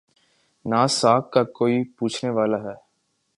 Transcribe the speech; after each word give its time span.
نہ 0.65 0.85
ساکھ 0.89 1.31
کا 1.31 1.43
کوئی 1.57 1.83
پوچھنے 1.97 2.29
والا 2.29 2.57
ہے۔ 2.63 2.75